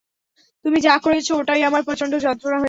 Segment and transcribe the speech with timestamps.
[0.65, 2.59] তুমি যা করেছ ওটায় আমার প্রচণ্ড যন্ত্রণা হয়েছে।